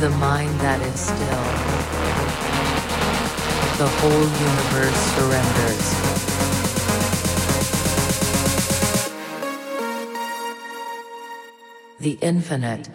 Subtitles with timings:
[0.00, 1.44] The mind that is still,
[3.76, 5.86] the whole universe surrenders.
[12.00, 12.89] The infinite.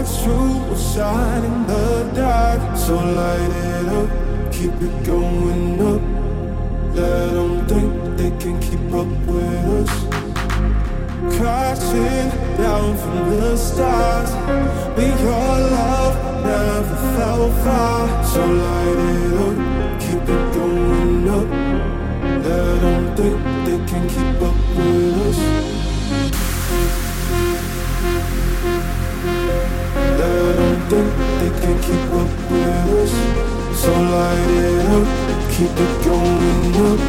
[0.00, 2.76] what's true will shine in the dark.
[2.76, 4.08] So light it up,
[4.50, 6.02] keep it going up.
[6.94, 9.92] Let them think they can keep up with us.
[11.36, 14.30] Crashing down from the stars.
[14.96, 16.14] Be your love,
[16.44, 18.24] never fell far.
[18.24, 21.48] So light it up, keep it going up.
[22.46, 25.69] Let them think they can keep up with us.
[30.10, 33.12] I don't think they can keep up with us
[33.80, 35.06] So light it up,
[35.54, 37.00] keep it going up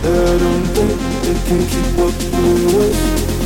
[0.00, 3.37] I don't think they can keep up with us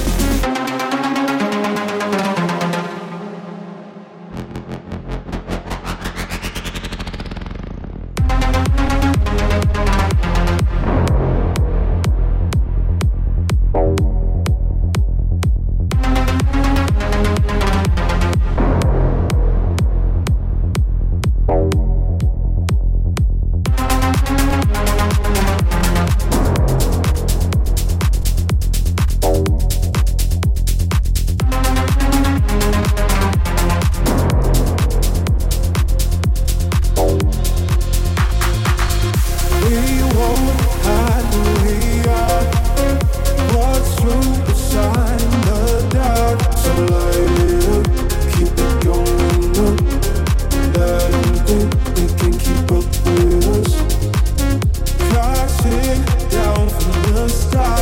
[56.31, 57.82] down from the start.